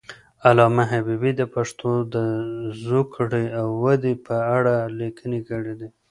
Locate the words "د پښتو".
1.37-1.91